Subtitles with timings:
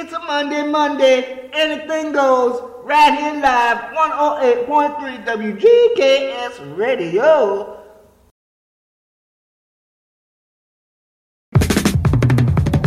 [0.00, 1.50] It's a Monday, Monday.
[1.52, 3.78] Anything goes right here live,
[4.68, 7.82] 108.3 WGKS Radio.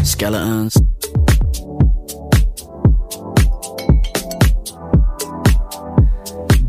[0.03, 0.75] Skeletons.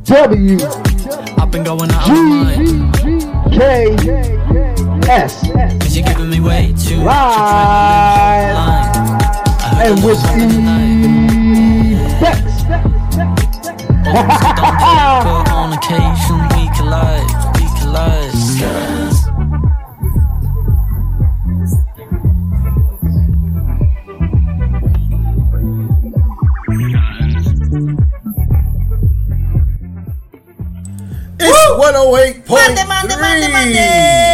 [0.06, 0.58] W
[1.38, 2.94] I've been going out of my mind.
[3.52, 3.94] K
[5.08, 8.91] S Cause you're giving me way too much
[9.84, 12.20] and it with was back in the night.
[12.20, 12.38] Bex.
[14.06, 18.30] Almost I don't get it, but on occasion we collide, we collide.
[31.44, 34.31] It's 108.3 Monday, Monday, Monday, Monday.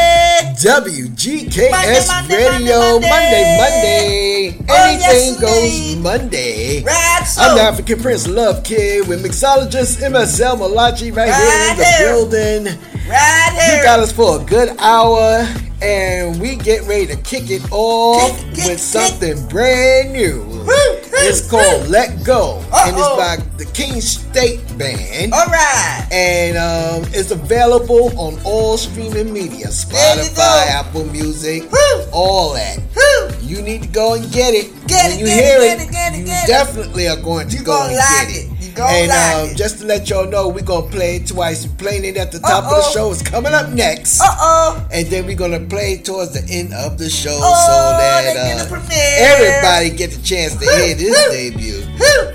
[0.58, 4.56] WGKS Monday, Radio Monday, Monday Monday.
[4.68, 5.96] Oh, Anything goes.
[6.02, 6.78] Monday.
[6.80, 7.54] I'm oh.
[7.54, 12.64] the African Prince Love Kid with mixologist MSL Malachi right, here in the building.
[13.08, 13.84] Right You here.
[13.84, 15.46] got us for a good hour,
[15.80, 20.47] and we get ready to kick it off with something brand new.
[20.70, 25.33] It's called Let Go, and it's by the Kingstate Band.
[25.33, 26.08] All right.
[26.12, 30.69] And um, it's available on all streaming media Spotify.
[30.69, 32.05] Apple Music, Woo.
[32.12, 32.78] all that.
[32.96, 33.36] Woo.
[33.41, 34.70] You need to go and get it.
[34.86, 36.46] Get when it, you get hear it, it, get it, you it.
[36.46, 38.58] definitely are going to You go and get it.
[38.86, 41.66] And like um, just to let y'all know, we're gonna play it twice.
[41.66, 43.10] Playing it at the top of the show.
[43.10, 44.20] is coming up next.
[44.20, 44.88] Uh oh.
[44.92, 48.22] And then we're gonna play it towards the end of the show Oh, so that
[48.22, 48.78] they get a uh,
[49.18, 51.82] everybody get the chance to hear this debut.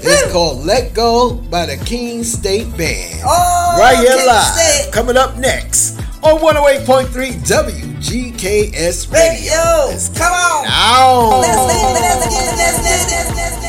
[0.05, 3.21] It's called Let Go by the Kingstate Band.
[3.25, 4.43] Oh, right here King live.
[4.43, 4.91] State.
[4.93, 7.07] Coming up next on 108.3
[7.43, 9.23] WGKS Radio.
[9.31, 9.97] Radio.
[10.15, 10.65] Come on.
[13.47, 13.62] it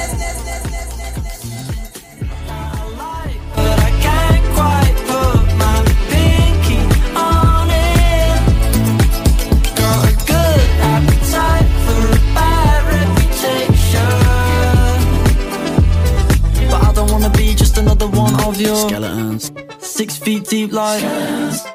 [18.49, 19.53] of your skeletons.
[19.79, 21.03] Six feet deep, like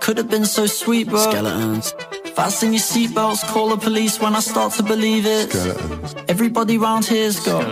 [0.02, 1.20] could have been so sweet, bro.
[1.20, 1.94] Skeletons.
[2.36, 5.52] Fasten your seatbelts, call the police when I start to believe it.
[5.52, 6.16] Skeletons.
[6.28, 7.66] Everybody round here's got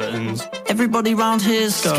[0.68, 1.98] Everybody round here's got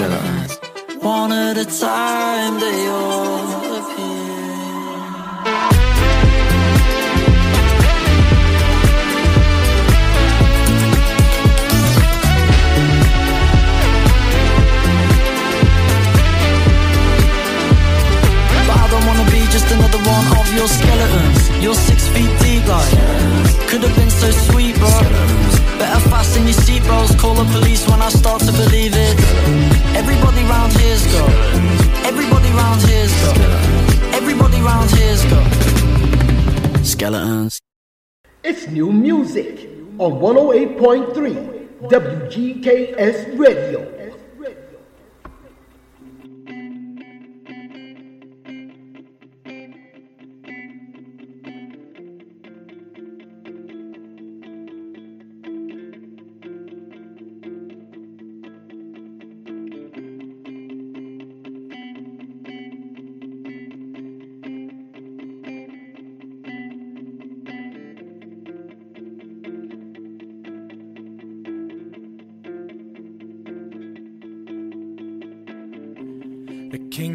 [1.00, 3.67] One at a time they all
[19.50, 21.48] just another one of your skeletons.
[21.62, 22.90] You're six feet deep like
[23.68, 24.90] Could have been so sweet bro.
[25.78, 29.16] Better fasten your seatbelts Call the police when I start to believe it.
[29.96, 31.30] Everybody round here's got
[32.04, 33.38] Everybody round here's got
[34.14, 37.60] Everybody round here's got Skeletons.
[38.42, 43.97] It's new music on 108.3 WGKS Radio.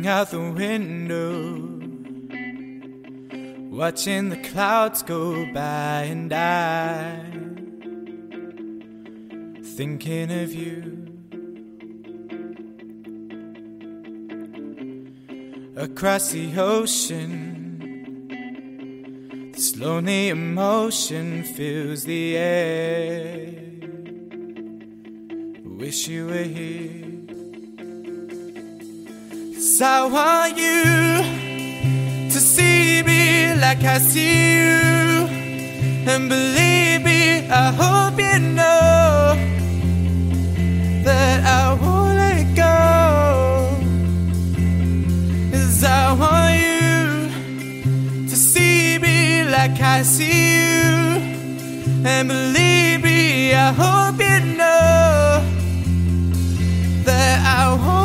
[0.05, 1.79] Out the window,
[3.69, 7.23] watching the clouds go by, and I
[9.63, 11.07] thinking of you.
[15.77, 18.27] Across the ocean,
[19.53, 23.53] this lonely emotion fills the air.
[25.63, 27.02] Wish you were here.
[29.73, 30.83] Cause I want you
[32.29, 35.25] to see me like I see you.
[36.05, 39.33] And believe me, I hope you know
[41.03, 42.75] that I won't let go.
[45.85, 51.17] I want you to see me like I see you.
[52.05, 55.41] And believe me, I hope you know
[57.05, 58.02] that I won't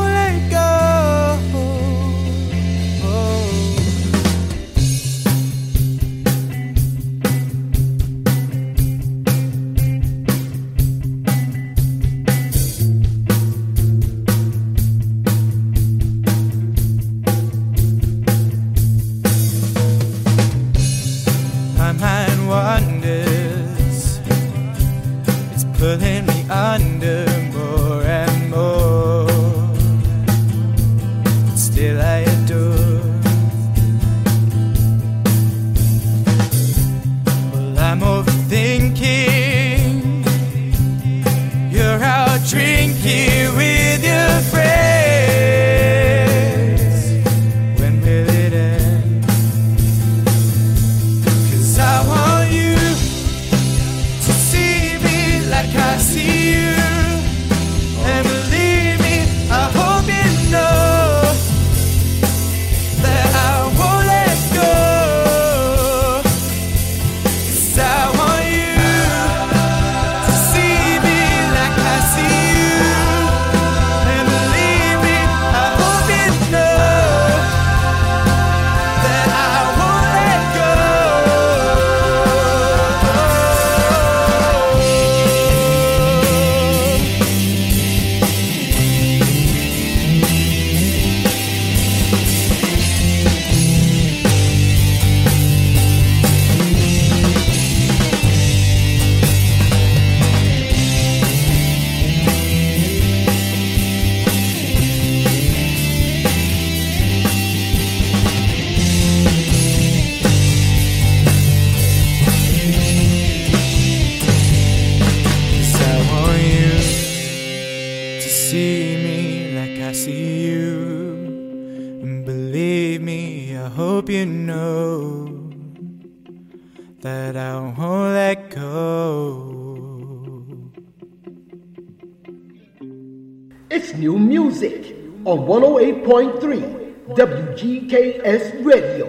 [135.29, 139.07] on 108.3 WGKS Radio.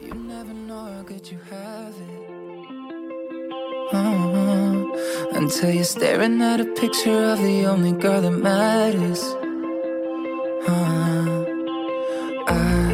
[0.00, 2.08] You never know good you have it.
[3.92, 5.36] Uh-huh.
[5.36, 9.22] Until you're staring at a picture of the only girl that matters.
[10.66, 11.44] Uh-huh.
[12.46, 12.92] I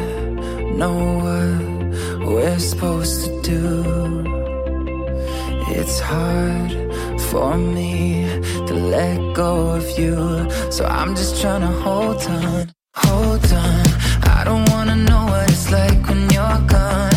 [0.75, 3.83] know what we're supposed to do.
[5.69, 6.71] It's hard
[7.31, 8.27] for me
[8.67, 10.15] to let go of you.
[10.69, 13.85] So I'm just trying to hold on, hold on.
[14.37, 17.14] I don't wanna know what it's like when you're gone.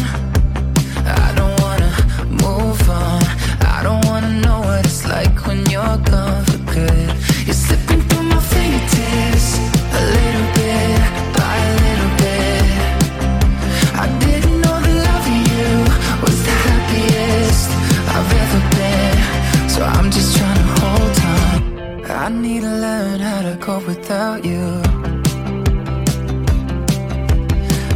[24.08, 24.64] without you.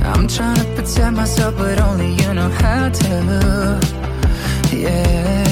[0.04, 3.80] I'm trying to protect myself, but only you know how to.
[4.76, 5.51] Yeah.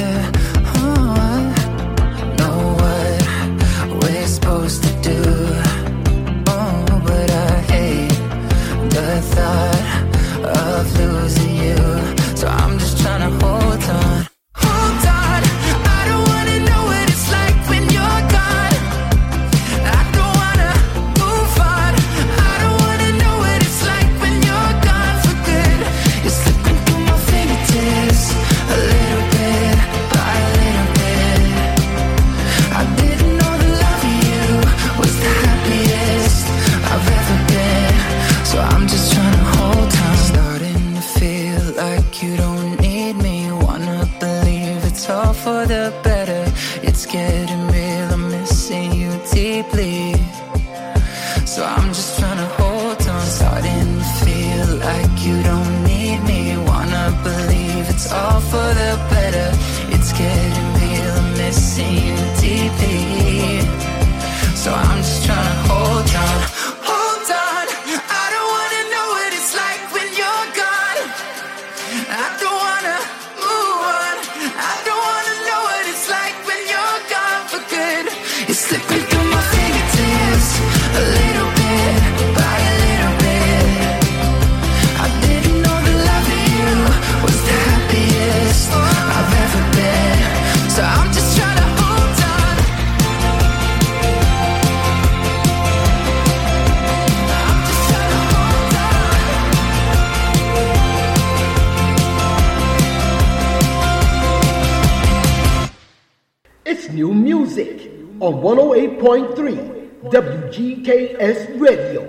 [107.00, 107.90] New Music
[108.20, 112.02] on 108.3 WGKS Radio.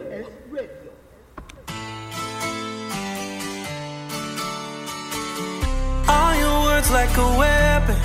[6.92, 8.00] like a weapon,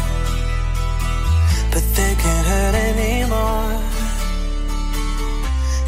[1.73, 3.73] but they can't hurt anymore.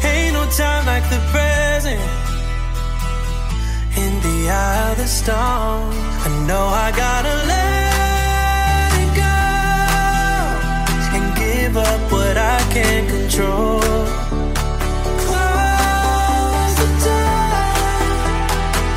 [0.03, 2.03] Ain't no time like the present.
[4.03, 5.93] In the eye of the storm,
[6.25, 7.78] I know I gotta let.
[11.69, 13.79] give up what I can't control.
[15.25, 17.43] Close the door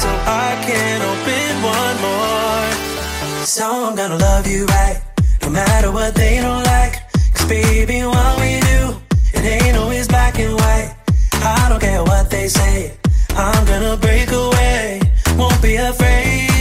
[0.03, 3.45] so I can open one more.
[3.45, 5.01] So I'm gonna love you right,
[5.43, 6.95] no matter what they don't like.
[7.35, 8.81] Cause baby, what we do,
[9.35, 10.95] it ain't always black and white.
[11.35, 12.97] I don't care what they say,
[13.37, 15.01] I'm gonna break away,
[15.37, 16.52] won't be afraid.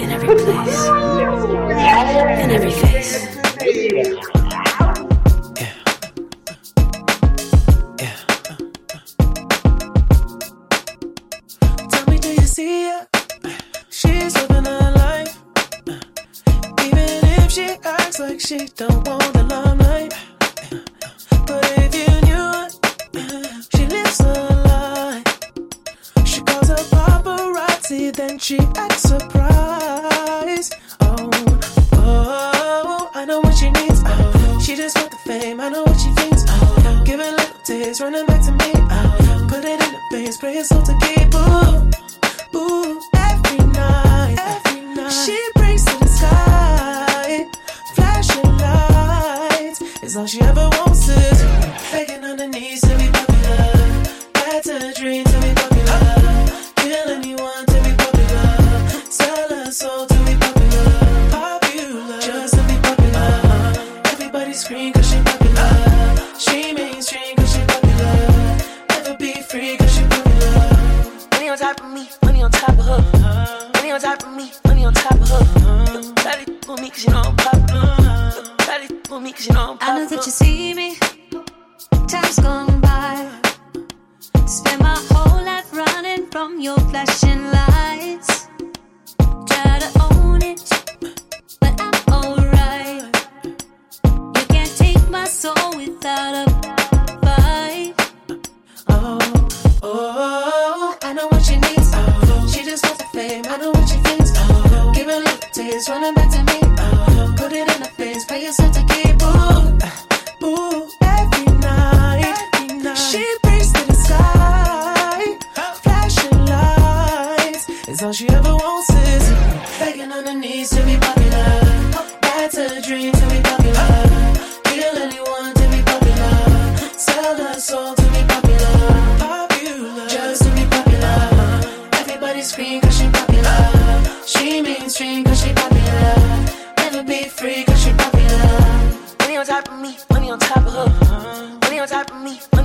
[0.00, 0.86] In every place.
[2.42, 3.36] In every face.
[5.56, 5.74] Yeah.
[8.00, 8.16] Yeah.
[11.88, 13.06] Tell me, do you see her?
[13.90, 15.38] She's living her life.
[16.84, 19.19] Even if she acts like she don't want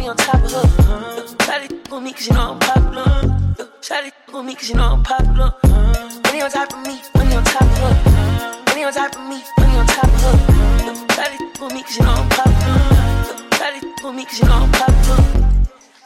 [0.07, 0.67] on top of her.
[1.45, 3.05] Shawty on me cause you know I'm popular.
[3.81, 5.53] Shawty on me cause you know I'm popular.
[6.23, 8.63] Money on top of me, money on top of her.
[8.67, 10.35] Money on top of me, money on top of her.
[11.15, 12.79] Shawty on me cause you know I'm popular.
[13.57, 15.51] Shawty on me cause you know I'm popular.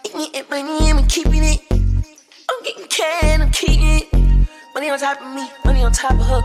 [0.06, 1.62] Eat me and money and we keeping it.
[1.72, 4.14] I'm getting can, I'm keeping it.
[4.74, 6.42] Money on top of me, money on top of her.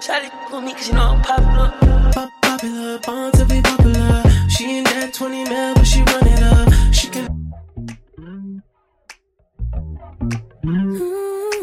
[0.00, 1.72] Shawty on me cause you know I'm popular.
[2.12, 4.22] Pop- popular, born to be popular.
[4.48, 6.53] She ain't that 20 mil, but she run it up.
[10.94, 11.53] you.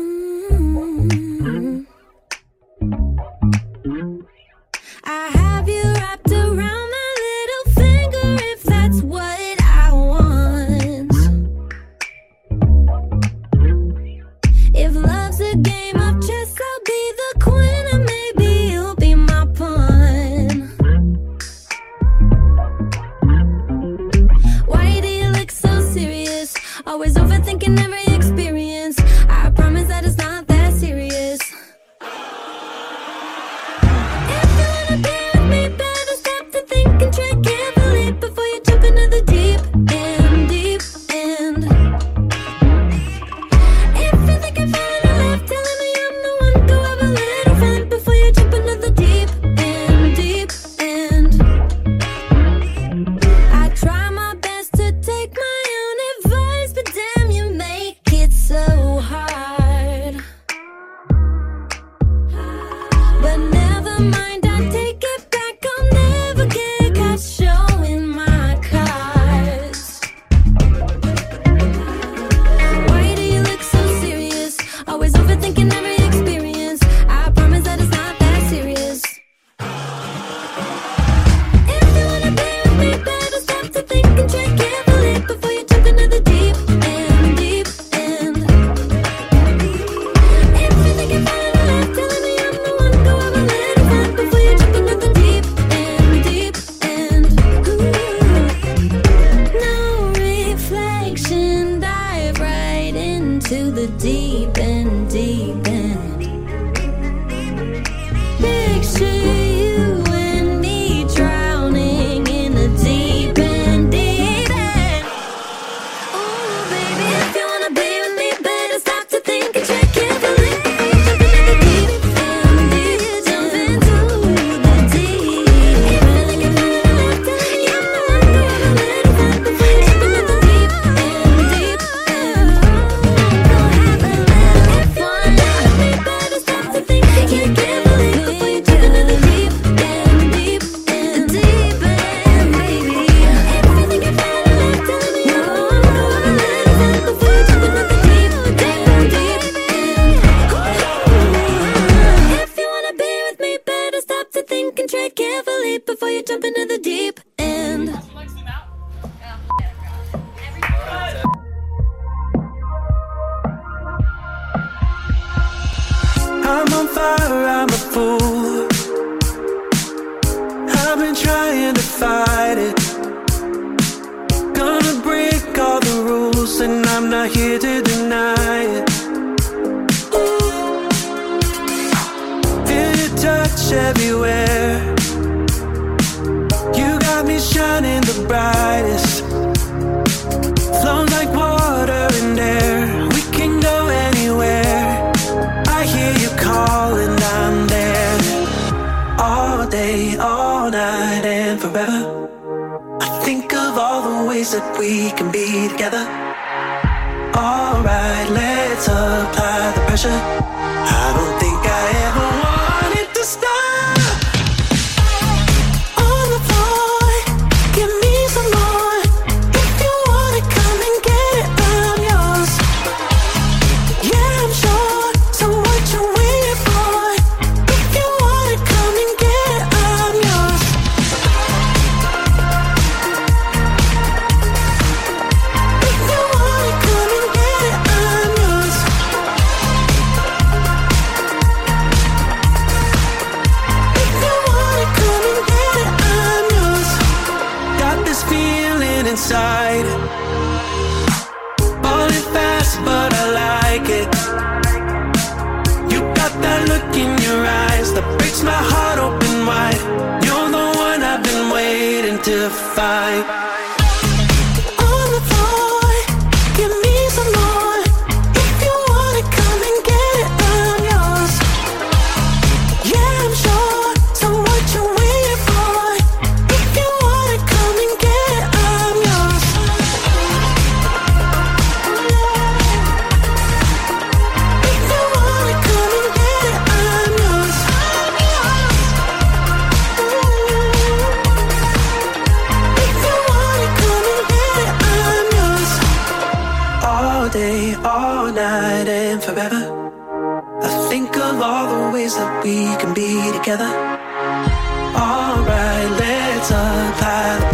[262.41, 263.50] the fight.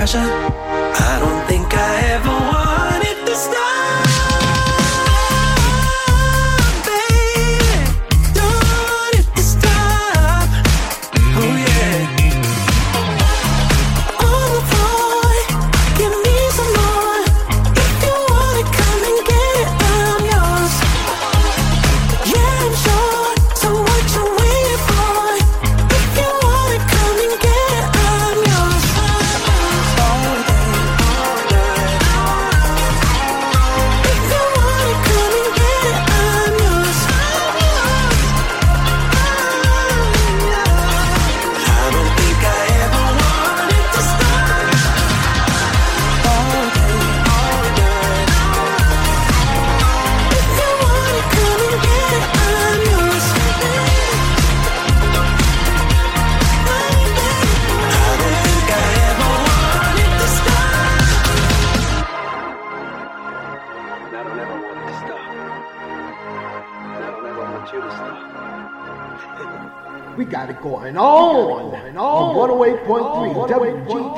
[0.07, 0.46] 山。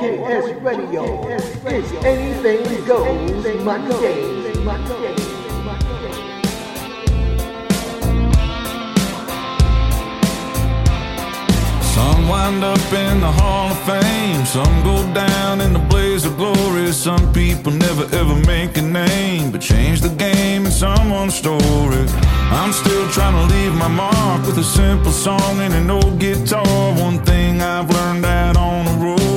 [0.00, 1.28] KS Radio.
[1.28, 3.64] It's anything goes.
[3.64, 5.18] my game.
[11.82, 14.46] Some wind up in the Hall of Fame.
[14.46, 16.92] Some go down in the blaze of glory.
[16.92, 22.06] Some people never ever make a name, but change the game in someone's story.
[22.50, 26.94] I'm still trying to leave my mark with a simple song and an old guitar.
[26.94, 29.29] One thing I've learned out on the road.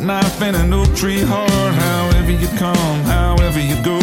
[0.00, 1.50] knife and an oak tree heart.
[1.50, 3.97] However you come, however you go.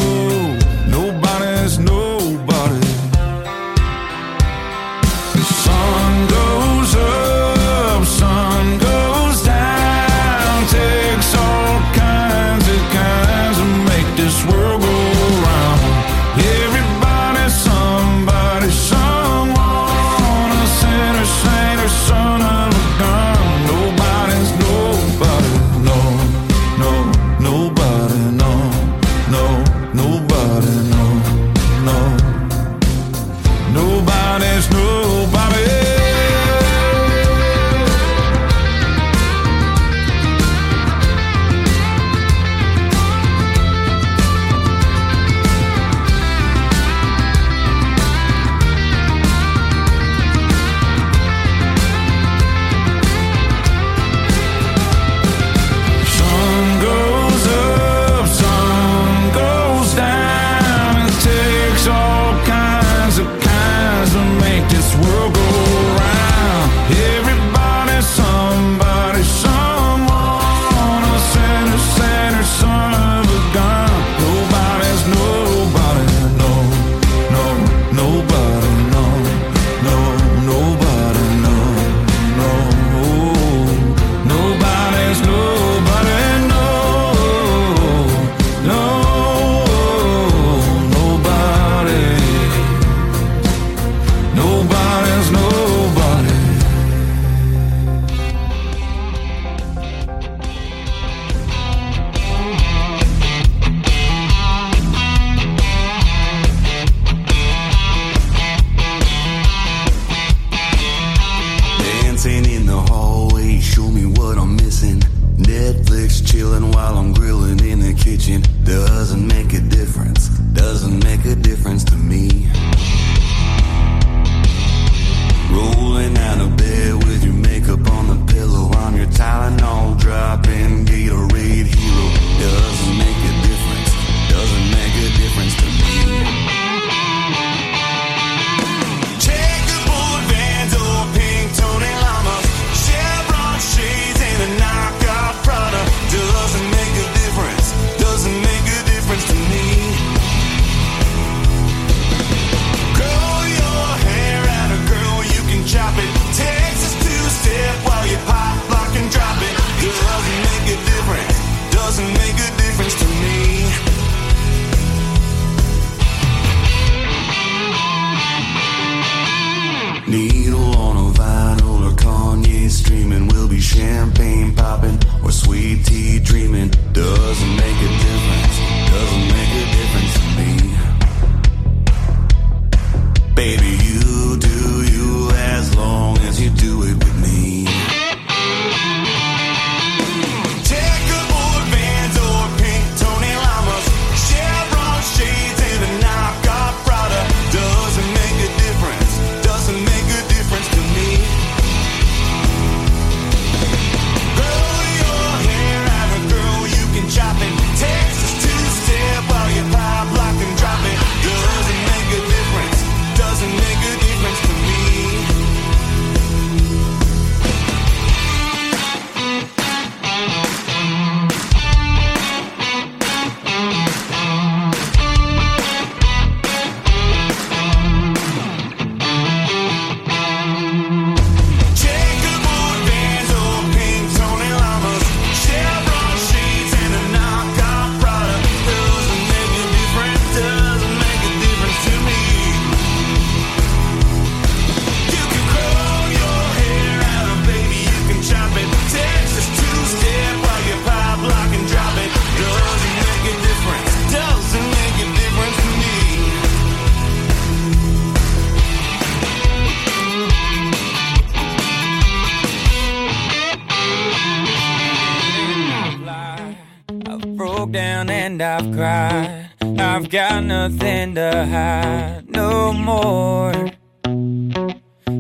[268.66, 269.50] I've cried.
[269.80, 273.54] I've got nothing to hide no more.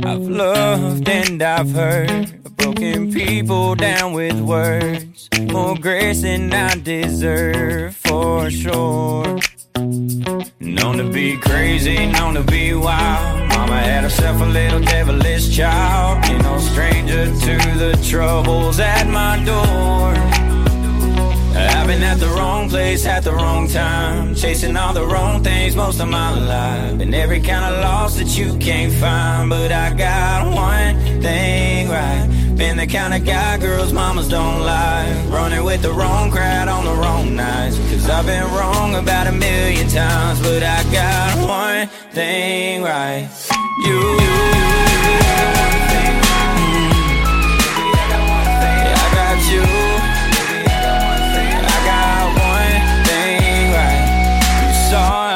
[0.03, 2.33] I've loved and I've hurt.
[2.57, 5.29] Broken people down with words.
[5.51, 9.37] More grace than I deserve for sure.
[10.59, 13.49] Known to be crazy, known to be wild.
[13.49, 16.25] Mama had herself a little devilish child.
[16.25, 20.34] Ain't no stranger to the troubles at my door.
[21.55, 25.75] I've been at the wrong place at the wrong time, chasing all the wrong things
[25.75, 29.49] most of my life, and every kind of loss that you can't find.
[29.49, 32.27] But I got one thing right.
[32.57, 36.85] Been the kind of guy girls mamas don't like, running with the wrong crowd on
[36.85, 37.77] the wrong nights.
[37.89, 43.29] Cause I've been wrong about a million times, but I got one thing right.
[43.85, 44.35] You, you,
[45.79, 45.84] you,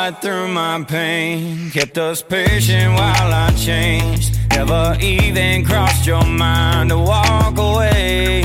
[0.10, 4.38] right through my pain, kept us patient while I changed.
[4.52, 8.44] Never even crossed your mind to walk away.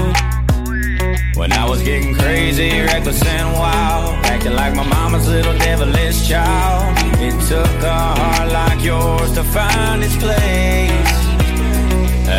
[1.35, 6.97] When I was getting crazy, reckless and wild, acting like my mama's little devilish child.
[7.21, 11.04] It took a heart like yours to find its place.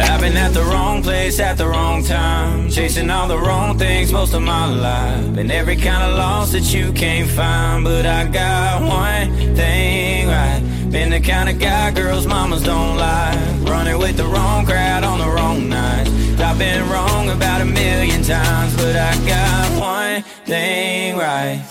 [0.04, 4.12] I've been at the wrong place at the wrong time, chasing all the wrong things
[4.12, 7.84] most of my life, and every kind of loss that you can't find.
[7.84, 10.62] But I got one thing right.
[10.92, 13.38] Been the kind of guy girls mamas don't like,
[13.70, 16.10] running with the wrong crowd on the wrong nights.
[16.40, 21.62] I've been wrong about a million times, but I got one thing right.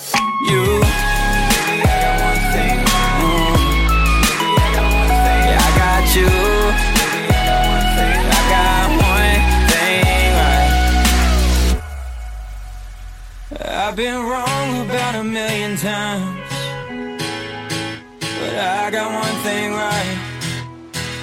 [0.49, 0.83] You.
[0.83, 2.79] I got one thing.
[3.21, 3.57] Mm.
[5.47, 6.94] Yeah, I got you.
[13.95, 16.51] I've been wrong about a million times.
[18.19, 20.19] But I got one thing right.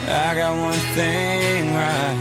[0.07, 2.15] I got one thing right.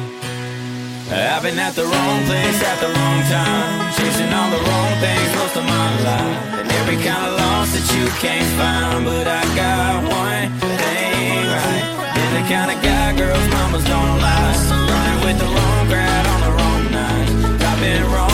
[1.06, 3.94] I've been at the wrong place at the wrong time.
[3.94, 6.66] Chasing all the wrong things most of my life.
[6.66, 9.04] And every kind of loss that you can't find.
[9.06, 11.84] But I got one thing right.
[12.10, 14.58] Been the kind of guy girls' mamas don't lie.
[14.66, 17.30] Running with the wrong crowd on the wrong night.
[17.70, 18.29] I've been wrong.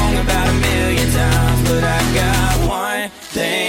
[3.07, 3.65] everything.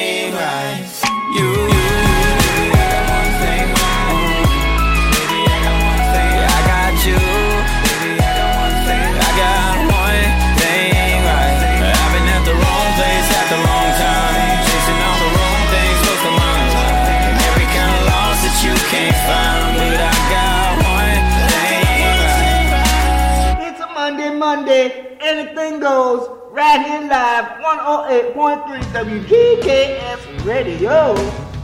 [26.57, 31.56] right here live 108.3 WGKS Radio.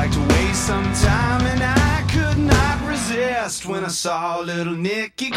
[0.00, 5.28] like to waste some time, and I could not resist when I saw little Nicky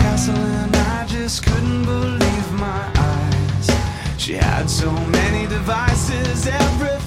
[0.00, 3.68] castle, and I just couldn't believe my eyes.
[4.16, 6.99] She had so many devices, everything.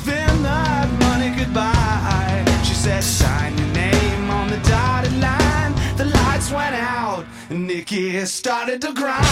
[6.44, 9.26] lights went out, Nikki started to grind.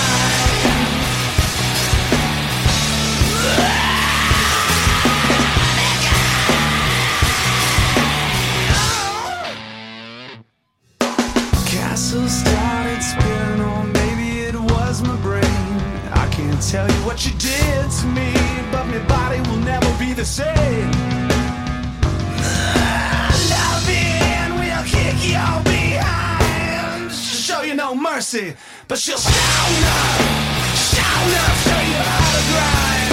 [11.65, 15.41] castle started spinning or maybe it was my brain.
[16.13, 18.33] I can't tell you what you did to me
[18.71, 20.91] But my body will never be the same.
[23.49, 25.80] Love in, we'll kick your beat
[27.71, 28.53] you no mercy,
[28.87, 30.21] but she'll shout up,
[30.75, 33.11] shout up, show you how to grind.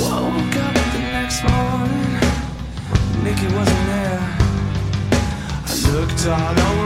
[0.00, 2.20] Woke up the next morning,
[3.24, 4.22] Nikki wasn't there.
[5.66, 6.81] I looked all over.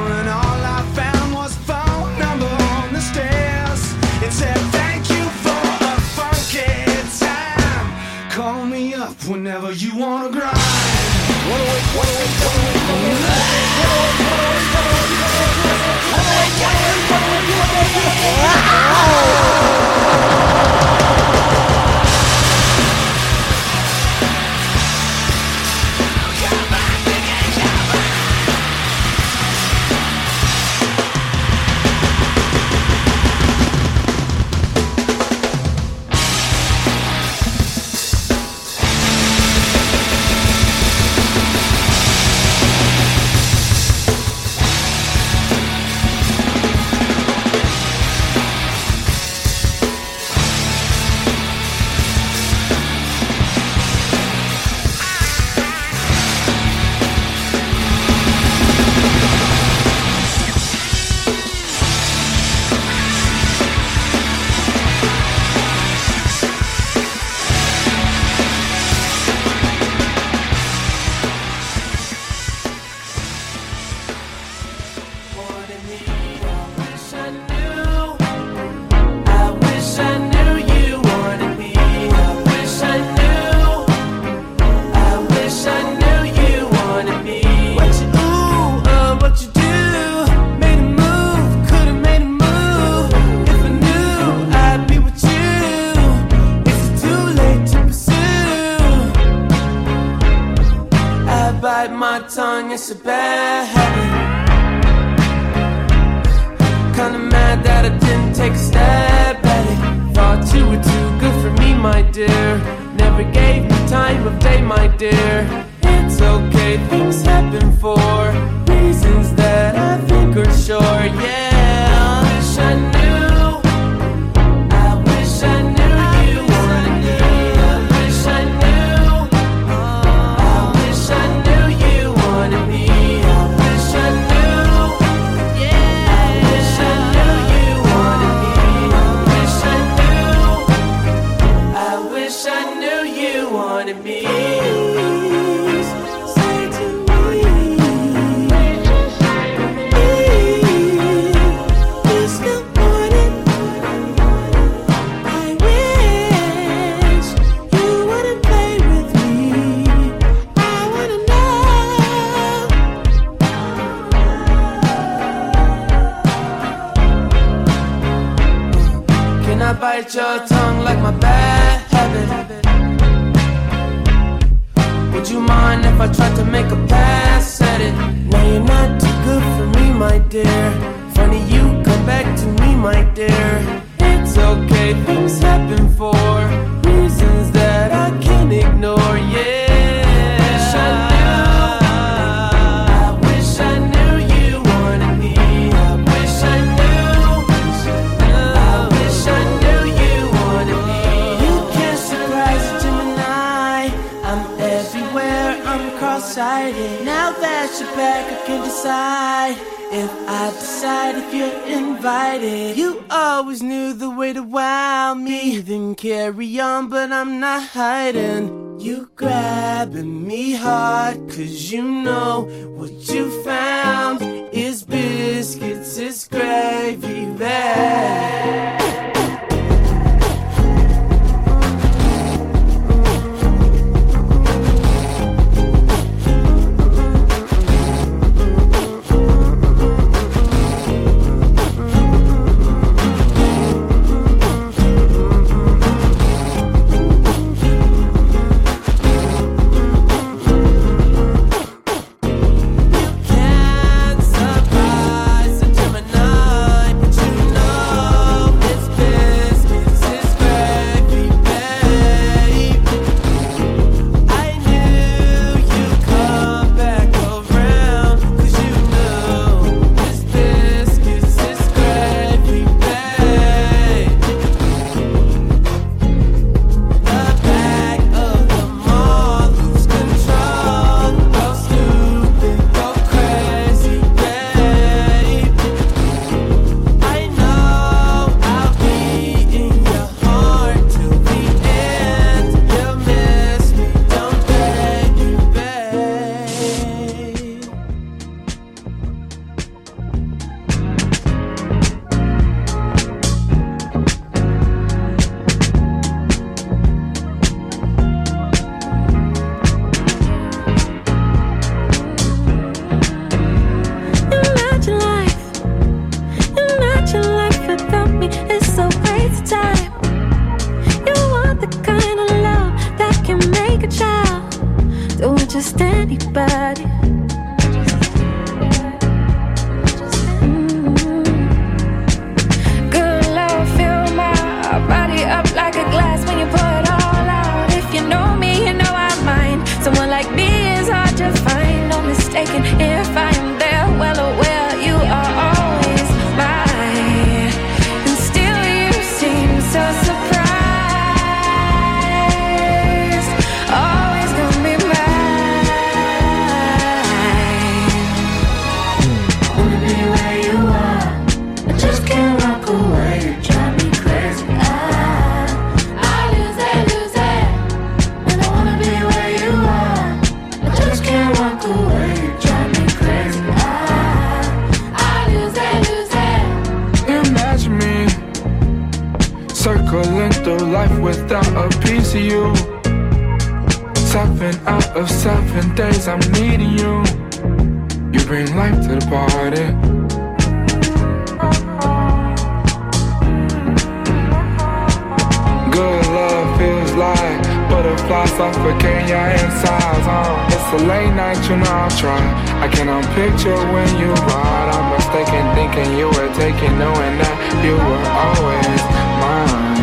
[404.01, 408.83] you bought I'm mistaken thinking you were taking Knowing that you were always
[409.23, 409.81] mine.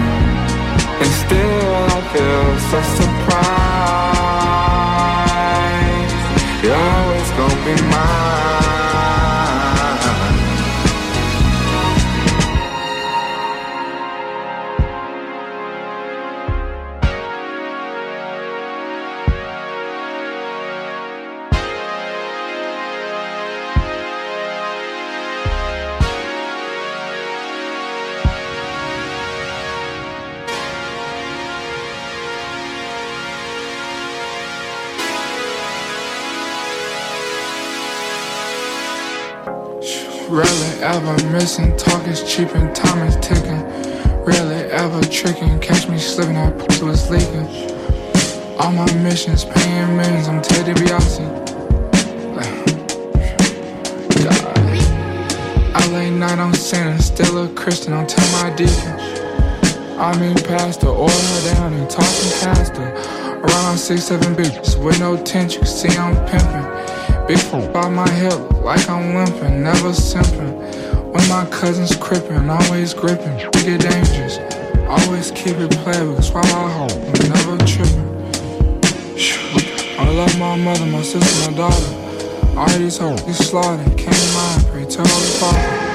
[1.01, 4.43] And still I feel so surprised.
[40.34, 43.62] Rarely ever missing, talk is cheap and time is ticking.
[44.26, 47.46] Rarely ever tricking, catch me slipping, that pussy was leaking.
[48.58, 51.22] All my missions, paying millions, I'm Ted DiBiase.
[55.94, 58.98] LA night, I'm sinning, still a Christian, I'm tell my deacon.
[60.00, 61.14] I mean, pastor, order
[61.54, 62.92] down and talking caster.
[63.40, 66.83] Around six, seven bitches with no tension, you can see I'm pimping.
[67.26, 67.40] Big
[67.72, 70.52] by my hip, like I'm limping, never simping.
[71.14, 74.40] When my cousins crippin', always gripping, we get dangerous.
[74.90, 78.10] Always keep it playable, swallow I hope, I'm never tripping.
[80.00, 82.58] I love my mother, my sister, my daughter.
[82.58, 85.93] All these hoes, you slaughtered, can't mind, pray tell the father.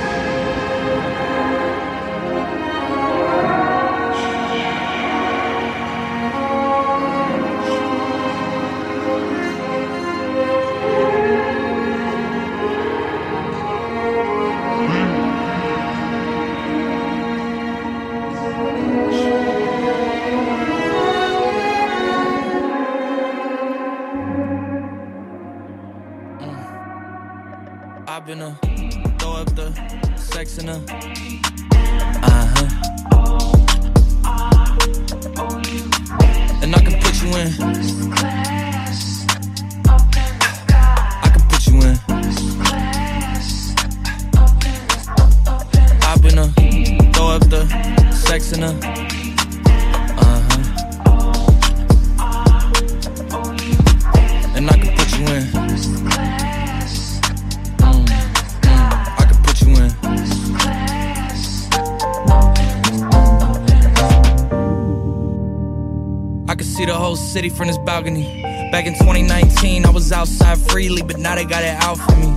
[66.79, 68.41] See the whole city from this balcony.
[68.71, 72.29] Back in 2019, I was outside freely, but now they got it out for me.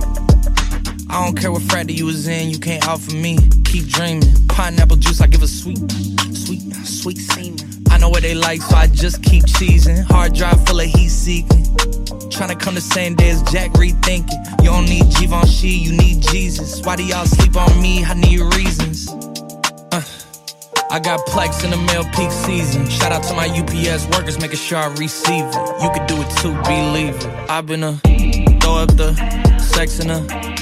[1.08, 3.38] I don't care what frat you was in, you can't out for me.
[3.64, 4.34] Keep dreaming.
[4.48, 5.78] Pineapple juice, I give a sweet,
[6.34, 7.81] sweet, sweet semen.
[7.92, 10.02] I know what they like, so I just keep cheesing.
[10.04, 11.64] Hard drive full of heat seeking.
[12.32, 14.62] Tryna come the same day as Jack rethinking.
[14.64, 16.80] You don't need Givenchy, you need Jesus.
[16.84, 18.04] Why do y'all sleep on me?
[18.04, 19.08] I need reasons.
[19.92, 20.02] Uh,
[20.90, 22.88] I got plex in the mail peak season.
[22.88, 25.82] Shout out to my UPS workers, making sure I receive it.
[25.82, 27.50] You could do it too, believe it.
[27.50, 27.92] I've been a
[28.62, 29.14] throw up the
[29.58, 30.61] sex in a.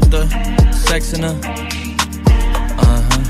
[0.00, 1.30] throw up the sex in a.
[2.78, 3.22] Uh huh.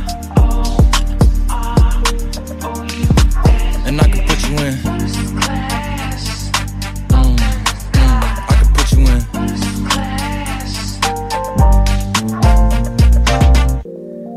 [3.86, 4.74] And I can put you in.
[7.08, 7.38] Mm, mm,
[8.48, 9.20] I can put you in.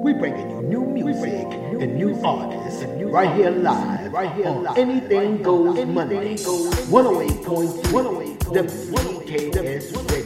[0.03, 1.45] We bringing you new music
[1.82, 4.77] and new artists right here live, right here live.
[4.77, 10.20] Anything goes Monday, 108.3 WGKS Radio.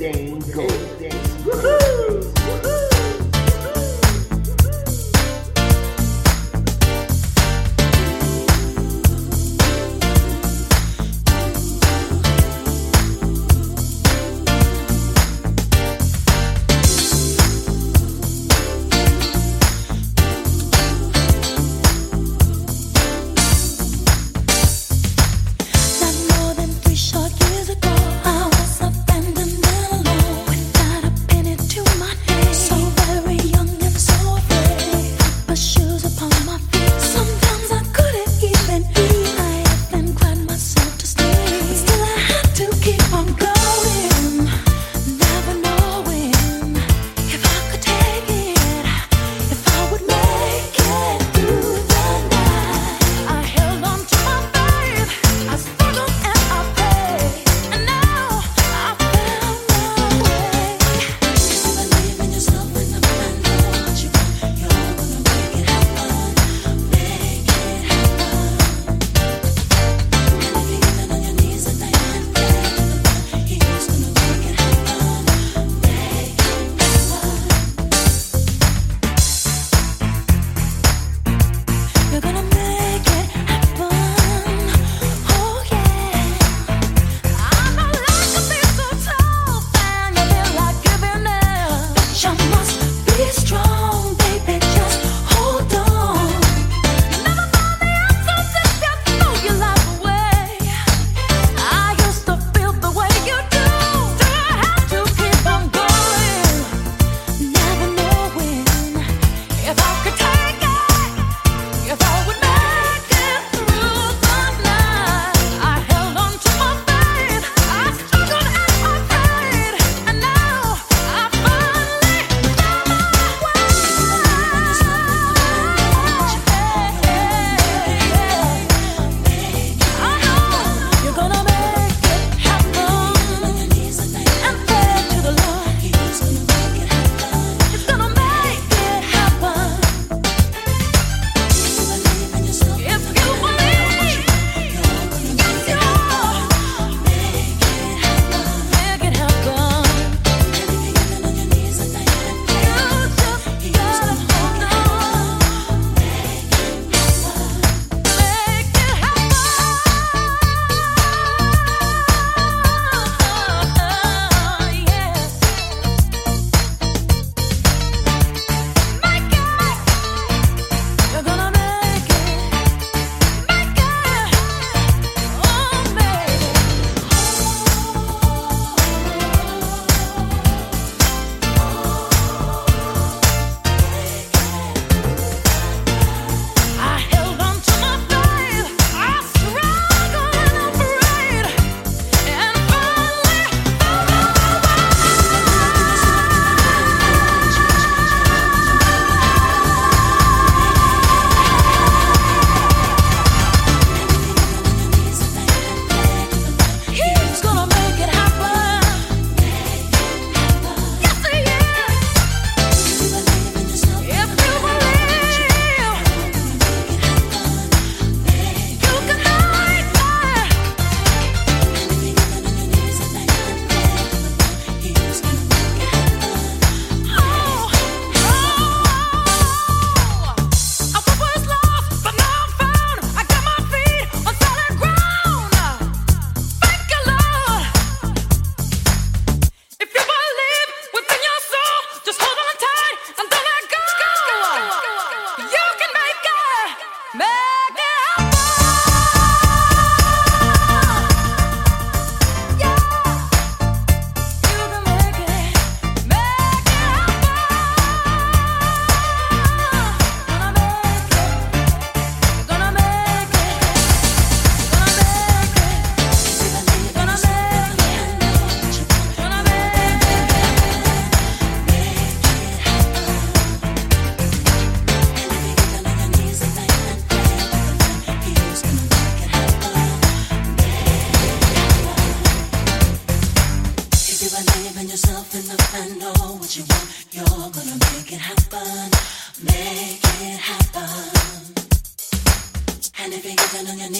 [0.00, 1.27] Anything goes.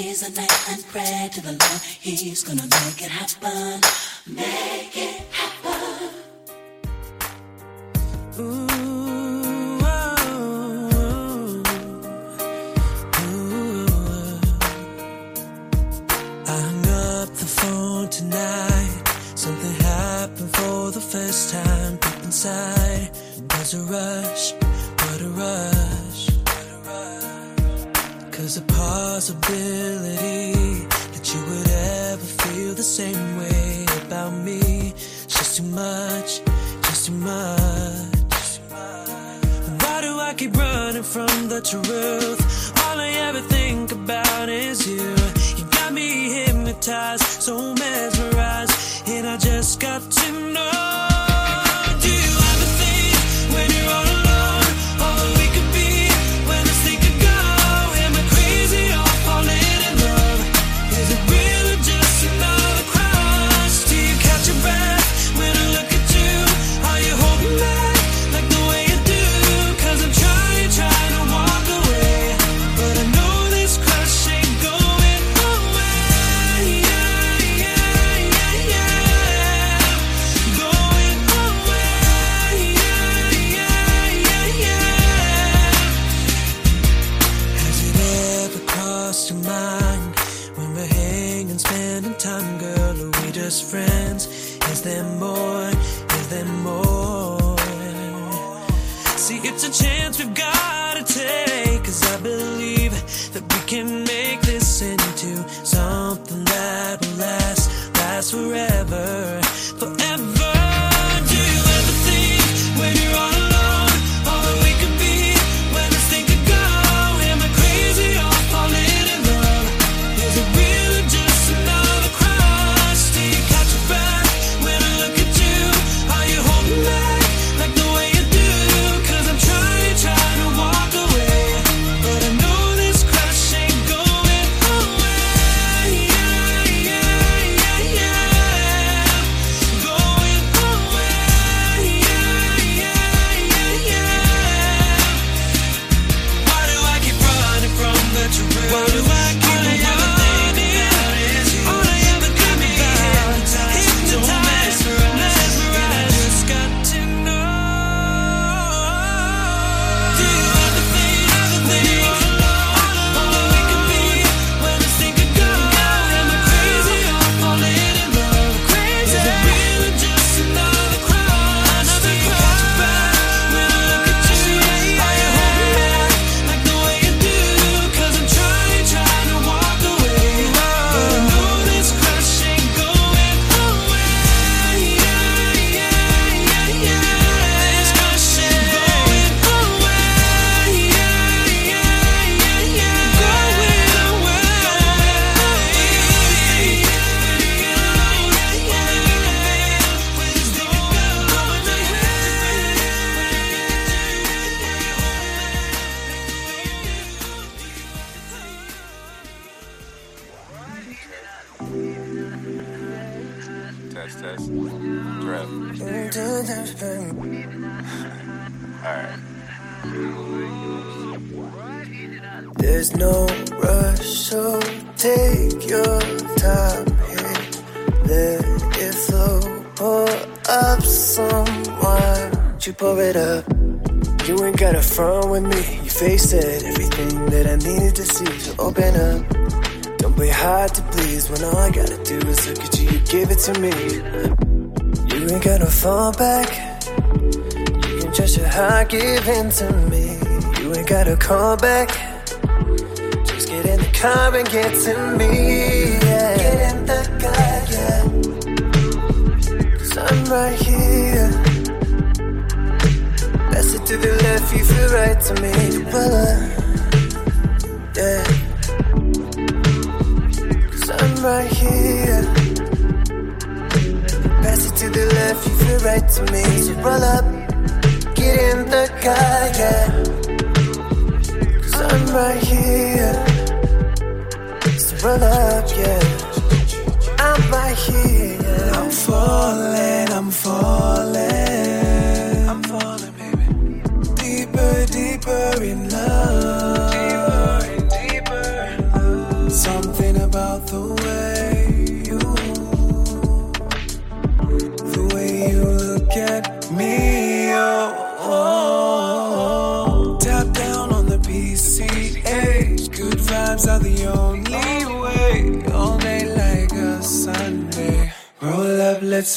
[0.09, 1.83] Seize night and pray to the Lord.
[2.01, 3.79] He's gonna make it happen.
[4.27, 5.28] Make it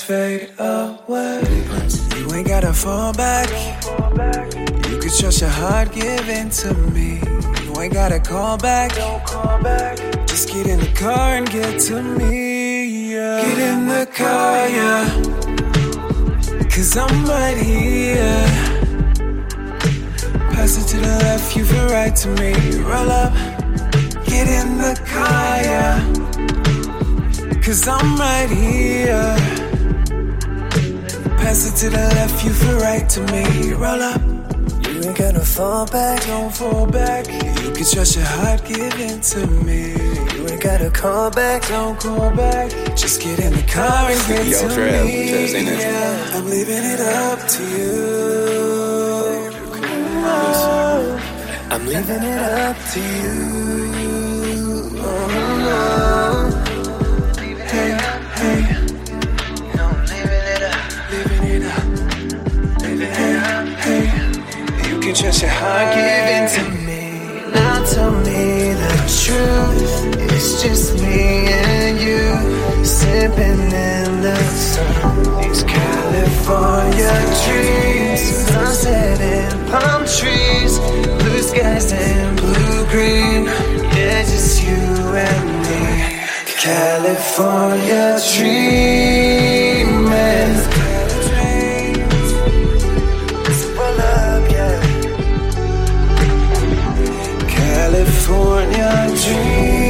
[0.01, 1.41] fade away.
[2.17, 3.49] You ain't gotta fall back.
[4.89, 7.21] You can trust your heart given to me.
[7.63, 8.91] You ain't gotta call back.
[10.27, 13.13] Just get in the car and get to me.
[13.13, 13.41] Yeah.
[13.41, 15.05] Get in the car, yeah.
[16.69, 18.45] Cause I'm right here.
[20.53, 22.53] Pass it to the left, you feel right to me.
[22.79, 23.33] Roll up,
[24.25, 25.99] get in the car, yeah.
[27.61, 29.61] Cause I'm right here.
[31.51, 33.73] Pass it to the left, you feel right to me.
[33.73, 34.21] Roll up.
[34.87, 36.25] You ain't gotta fall back.
[36.25, 37.27] Don't fall back.
[37.27, 39.91] You can trust your heart given to me.
[40.33, 41.67] You ain't gotta call back.
[41.67, 42.71] Don't call back.
[42.95, 45.29] Just get in the car and get Yo, to Trev, me.
[45.29, 45.77] Trev's in it.
[45.77, 49.11] Yeah, I'm leaving it up to you.
[51.69, 53.90] I'm leaving it up to you.
[65.24, 67.03] Your heart given to me.
[67.53, 69.93] Now tell me the truth.
[70.34, 75.43] It's just me and you sipping in the sun.
[75.43, 77.13] These California
[77.45, 83.45] dreams, sunset and palm trees, blue skies and blue green.
[83.95, 85.86] Yeah, just you and me.
[86.57, 89.82] California dreaming.
[98.32, 99.80] California dreaming.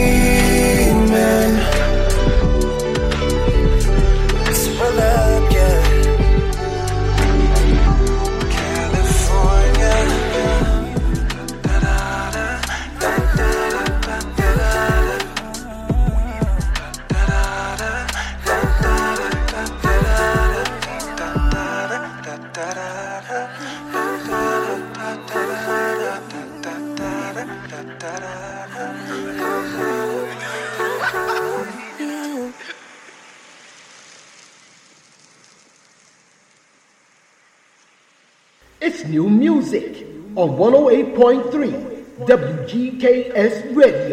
[39.12, 44.11] New music on 108.3 WGKS Radio.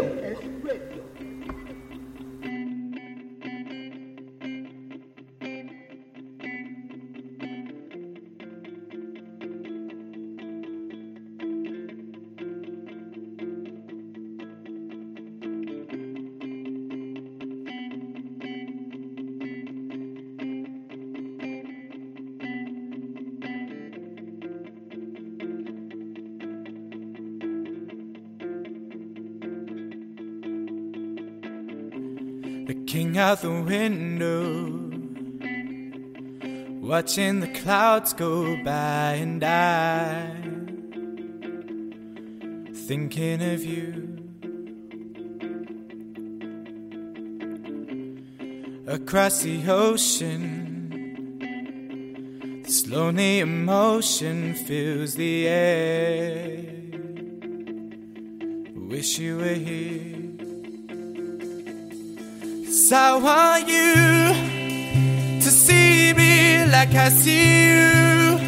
[33.39, 34.91] Out the window,
[36.81, 40.31] watching the clouds go by, and I
[42.75, 44.17] thinking of you.
[48.87, 51.41] Across the ocean,
[52.65, 56.65] this lonely emotion fills the air.
[58.75, 60.18] Wish you were here.
[62.89, 63.93] Cause I want you
[65.43, 68.39] to see me like I see you.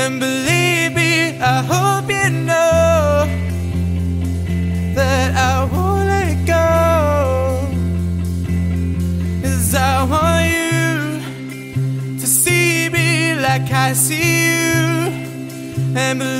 [0.00, 3.26] And believe me, I hope you know
[4.94, 6.66] that I won't let go.
[9.42, 15.12] Cause I want you to see me like I see you.
[15.94, 16.37] And believe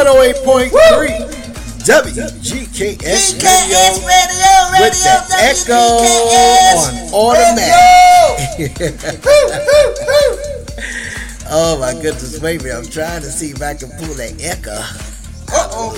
[0.00, 0.72] 108.3
[1.84, 6.00] WGKS Radio Radio, with the Echo
[6.72, 8.72] on automatic.
[11.50, 14.72] oh my goodness, baby, I'm trying to see if I can pull that Echo.
[15.52, 15.92] Uh-oh.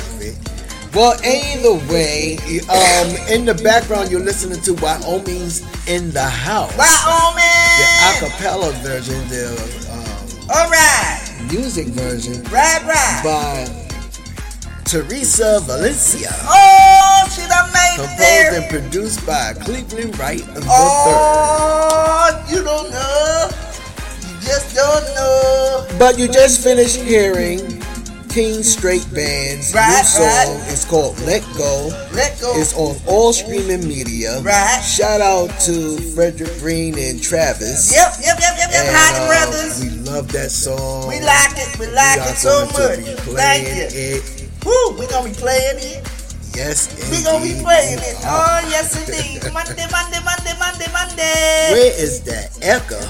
[0.95, 2.39] Well, either way,
[2.69, 6.77] um, in the background you're listening to Wyoming's in the house.
[6.77, 7.79] Wyoming.
[7.79, 7.87] The
[8.27, 9.47] acapella version, the
[9.93, 11.21] um, All right.
[11.53, 13.21] music version Right, right.
[13.25, 13.82] by
[14.93, 16.29] Teresa Valencia.
[16.45, 22.91] Oh, she done made it Composed and produced by Cleveland Wright the Oh, you don't
[22.91, 23.49] know.
[24.21, 25.87] You just don't know.
[25.99, 27.81] But you just finished hearing
[28.29, 30.27] Kingstate Band's Right, new song.
[30.27, 30.71] right.
[30.71, 31.89] It's called Let Go.
[32.13, 32.53] Let go.
[32.61, 34.43] It's on all streaming media.
[34.43, 34.83] Right.
[34.85, 37.91] Shout out to Frederick Green and Travis.
[37.91, 38.95] Yep, yep, yep, yep, yep.
[38.95, 39.83] Uh, Brothers.
[39.85, 41.09] We love that song.
[41.09, 41.79] We like it.
[41.79, 43.01] We like We it so much.
[43.41, 43.89] Thank you.
[43.89, 44.42] it.
[44.65, 46.03] Woo, we gonna be playing it.
[46.55, 47.11] Yes, indeed.
[47.19, 48.17] We gonna be playing it.
[48.25, 48.61] Oh.
[48.63, 49.43] oh, yes, indeed.
[49.53, 51.73] Monday, Monday, Monday, Monday, Monday.
[51.73, 53.01] Where is that echo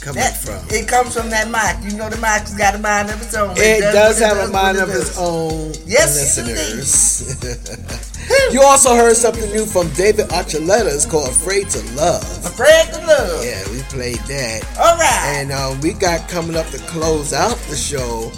[0.00, 0.60] coming That- from?
[0.70, 1.90] It comes from that mic.
[1.90, 3.54] You know the mic's got a mind of its own.
[3.56, 8.06] It does have a mind of its own Yes, listeners.
[8.52, 10.94] you also heard something new from David Archuleta.
[10.94, 12.22] It's called Afraid to Love.
[12.44, 13.44] Afraid to Love.
[13.44, 14.62] Yeah, we played that.
[14.78, 15.36] All right.
[15.36, 18.30] And um, we got coming up to close out the show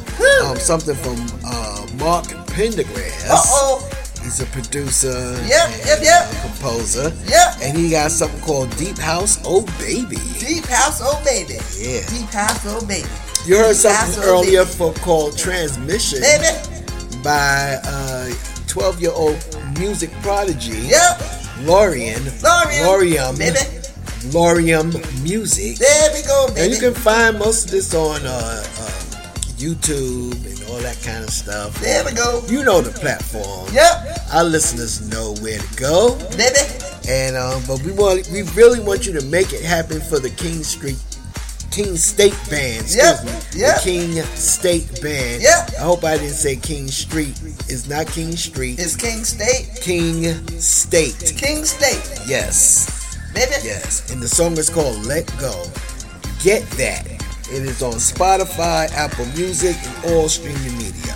[0.47, 3.28] um, something from uh, Mark Pendergrass.
[3.28, 3.89] Uh oh.
[4.23, 5.10] He's a producer.
[5.48, 6.31] Yep, and yep, yep.
[6.43, 7.12] composer.
[7.27, 7.56] Yep.
[7.62, 10.16] And he got something called Deep House Oh Baby.
[10.39, 11.59] Deep House, oh baby.
[11.77, 12.06] Yeah.
[12.06, 13.09] Deep House, oh baby.
[13.44, 17.23] You heard Deep something earlier for called Transmission Baby.
[17.24, 18.31] by uh
[18.73, 19.36] 12 year old
[19.78, 20.78] music prodigy.
[20.89, 21.20] Yep.
[21.61, 22.23] Lorian.
[22.43, 23.36] Lorian.
[24.32, 24.90] Lorium.
[25.23, 25.77] Music.
[25.77, 26.61] There we go, baby.
[26.61, 28.90] And you can find most of this on uh, uh,
[29.61, 31.78] YouTube and all that kind of stuff.
[31.82, 32.43] There we go.
[32.49, 33.69] You know the platform.
[33.74, 34.32] Yep.
[34.32, 36.16] Our listeners know where to go.
[36.39, 36.65] Baby.
[37.07, 40.31] And um, but we want we really want you to make it happen for the
[40.31, 40.97] King Street
[41.73, 42.82] Kingstate Band.
[42.82, 43.32] Excuse Yep, me.
[43.61, 43.77] yep.
[43.77, 45.43] The King State Band.
[45.43, 45.70] Yep.
[45.78, 47.40] I hope I didn't say King Street.
[47.69, 48.78] It's not King Street.
[48.78, 49.81] It's Kingstate.
[49.81, 50.24] King
[50.61, 51.15] State.
[51.36, 52.28] Kingstate.
[52.28, 52.86] Yes.
[53.35, 53.53] Baby.
[53.65, 54.11] Yes.
[54.12, 55.65] And the song is called Let Go.
[56.43, 57.07] Get that.
[57.51, 61.15] It is on Spotify, Apple Music, and all streaming media.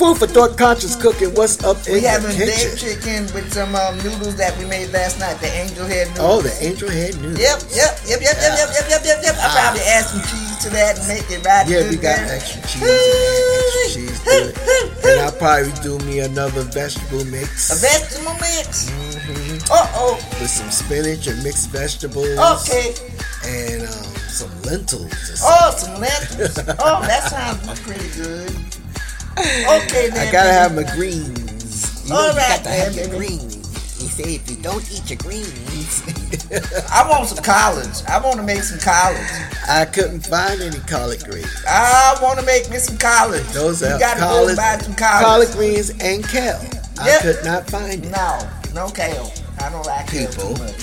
[0.00, 1.28] Food for thought, conscious cooking.
[1.36, 2.72] What's up we in having the kitchen?
[2.72, 5.36] chicken with some um, noodles that we made last night.
[5.44, 6.24] The angel head noodles.
[6.24, 7.36] Oh, the angel head noodles.
[7.36, 9.34] Yep, yep, yep, yep, yep, yep, yep, yep, yep.
[9.36, 9.44] Ah.
[9.44, 11.68] I probably add some cheese to that and make it right.
[11.68, 12.32] Yeah, we got there.
[12.32, 12.80] extra cheese.
[12.80, 15.04] extra cheese to it.
[15.04, 17.68] and I'll probably do me another vegetable mix.
[17.68, 18.88] A vegetable mix.
[18.88, 19.68] Mm-hmm.
[19.68, 20.16] Uh oh.
[20.40, 22.40] With some spinach and mixed vegetables.
[22.40, 22.96] Okay.
[23.44, 25.12] And um, some lentils.
[25.44, 26.56] Oh, some lentils.
[26.80, 28.79] oh, that sounds pretty good.
[29.38, 30.28] Okay, then.
[30.28, 32.08] I gotta have my greens.
[32.08, 33.56] You All right, got to have your greens.
[34.00, 36.02] He said, if you don't eat your greens,
[36.90, 38.02] I want some collards.
[38.06, 39.30] I want to make some collards.
[39.68, 41.46] I couldn't find any collard greens.
[41.68, 43.52] I want to make me some collards.
[43.54, 45.24] Those are you gotta collard, go buy some collards.
[45.24, 46.60] collard greens and kale.
[46.98, 47.22] I Yep.
[47.22, 48.10] could not find it.
[48.10, 49.32] No, no kale.
[49.60, 50.54] I don't like kale People.
[50.56, 50.80] too much.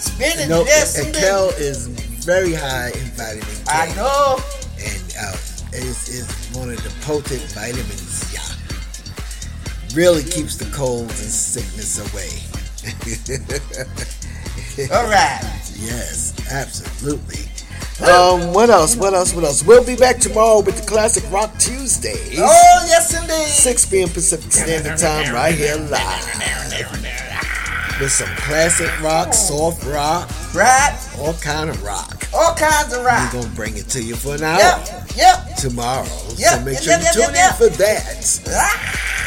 [0.00, 1.86] Spinach, No, yes, and kale is
[2.24, 3.62] very high in vitamin K.
[3.68, 4.38] I know.
[4.78, 5.32] And uh,
[5.74, 8.32] is is one of the potent vitamins.
[8.32, 12.30] Yeah, really keeps the colds and sickness away.
[14.92, 15.40] All right.
[15.76, 17.48] Yes, absolutely.
[18.02, 18.96] Um, what else?
[18.96, 19.32] What else?
[19.34, 19.62] What else?
[19.64, 22.38] We'll be back tomorrow with the classic Rock Tuesdays.
[22.40, 23.46] Oh, yes, indeed.
[23.46, 24.08] 6 p.m.
[24.08, 27.54] Pacific Standard Time, right here live.
[28.00, 30.98] With some classic rock, soft rock, Right.
[31.18, 32.26] all kind of rock.
[32.34, 33.32] All kinds of rock.
[33.32, 35.10] We're gonna bring it to you for an hour Yep.
[35.16, 35.56] Yep.
[35.58, 36.06] tomorrow.
[36.36, 38.40] Yep, So make yep, sure yep, you tune in for that.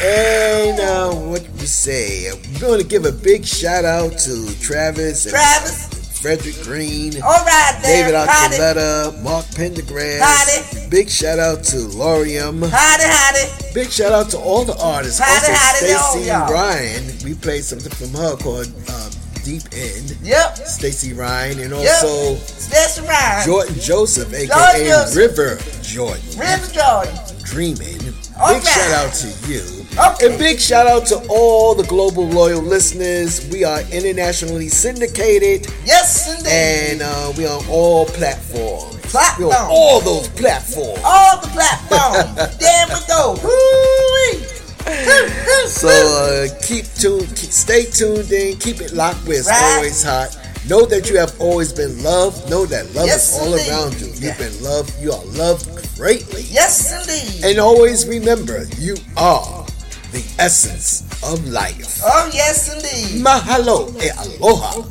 [0.04, 2.30] And uh, what we say?
[2.52, 5.88] We're going to give a big shout out to Travis and Travis.
[6.20, 8.04] Frederick Green, All right, there.
[8.10, 8.14] David.
[8.14, 10.20] Archuleta, Mark Pendergrass.
[10.20, 10.88] Howdy.
[10.90, 12.60] Big shout out to Lorium.
[12.62, 13.72] Howdy, howdy.
[13.72, 15.20] Big shout out to all the artists.
[15.20, 15.52] Howdy,
[15.94, 16.30] also, Stacey.
[16.30, 17.04] Ryan.
[17.24, 19.10] We played something from her called um,
[19.44, 20.16] Deep End.
[20.22, 20.56] Yep.
[20.56, 22.02] Stacey Ryan, and Yep.
[22.02, 22.34] also
[22.68, 23.42] That's right.
[23.46, 25.16] Jordan Joseph, aka Jordan Joseph.
[25.16, 26.38] River Jordan.
[26.38, 27.14] River Jordan.
[27.44, 28.14] Dreaming.
[28.40, 28.66] All big right.
[28.66, 29.77] shout out to you.
[29.98, 33.48] And big shout out to all the global loyal listeners.
[33.50, 35.66] We are internationally syndicated.
[35.84, 36.50] Yes, indeed.
[36.50, 38.96] And uh, we are on all platforms.
[39.10, 39.54] Platforms.
[39.70, 41.00] All those platforms.
[41.04, 42.56] All the platforms.
[42.58, 44.44] there we go.
[45.68, 49.74] So uh, keep tuned, keep, stay tuned in, keep it locked where it's Right.
[49.76, 50.34] always hot.
[50.66, 52.48] Know that you have always been loved.
[52.48, 53.68] Know that love Yes, is all indeed.
[53.70, 54.06] around you.
[54.28, 54.92] You've been loved.
[55.00, 56.42] You are loved greatly.
[56.48, 57.44] Yes, indeed.
[57.44, 59.66] And always remember, you are
[60.12, 62.00] the essence of life.
[62.04, 63.22] Oh, yes, indeed.
[63.24, 64.82] Mahalo e aloha.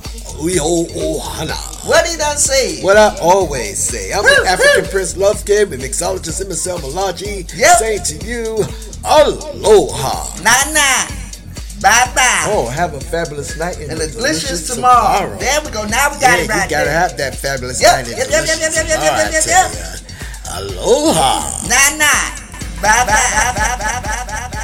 [1.87, 2.81] What he done say?
[2.83, 4.11] What I always say.
[4.13, 7.77] I'm the African Prince Love Kid with mixologist Imisel Malachi Yep.
[7.77, 8.63] saying to you,
[9.03, 10.35] aloha.
[10.43, 11.07] Nah.
[11.81, 12.45] Bye bye.
[12.49, 15.37] Oh, have a fabulous night and, And a delicious tomorrow.
[15.37, 15.85] There we go.
[15.85, 16.99] Now we got yeah, it right you gotta there.
[16.99, 20.01] have that fabulous Yep, night and yep, yep, yep, yep, yep, yep, yep, yep.
[20.53, 21.67] Aloha.
[21.69, 22.29] Nah, nah.
[22.81, 24.56] Bye bye bye bye bye bye bye bye.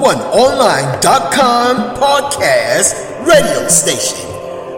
[0.00, 2.94] One online.com podcast
[3.26, 4.28] radio station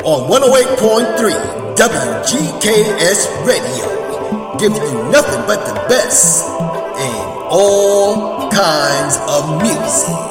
[0.04, 10.27] on 108.3 WGKS Radio, giving you nothing but the best in all kinds of music.